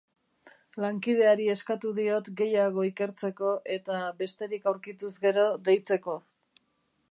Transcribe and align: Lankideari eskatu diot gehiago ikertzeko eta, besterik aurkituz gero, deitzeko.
Lankideari 0.83 1.43
eskatu 1.55 1.91
diot 1.99 2.31
gehiago 2.39 2.87
ikertzeko 2.89 3.53
eta, 3.77 4.01
besterik 4.23 4.65
aurkituz 4.73 5.13
gero, 5.27 5.47
deitzeko. 5.69 6.17